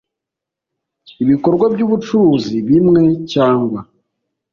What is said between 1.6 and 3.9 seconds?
by ubucuruzi bimwe cyangwa